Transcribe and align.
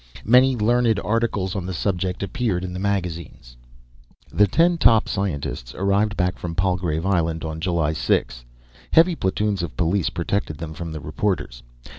Many 0.25 0.55
learned 0.55 0.99
articles 1.01 1.55
on 1.55 1.67
the 1.67 1.75
subject 1.75 2.23
appeared 2.23 2.63
in 2.63 2.73
the 2.73 2.79
magazines. 2.79 3.55
The 4.33 4.47
ten 4.47 4.79
scientists 5.05 5.75
arrived 5.75 6.17
back 6.17 6.39
from 6.39 6.55
Palgrave 6.55 7.05
Island 7.05 7.43
on 7.43 7.59
July 7.61 7.93
6. 7.93 8.43
Heavy 8.93 9.13
platoons 9.15 9.61
of 9.61 9.77
police 9.77 10.09
protected 10.09 10.57
them 10.57 10.73
from 10.73 10.91
the 10.91 10.99
reporters. 10.99 11.61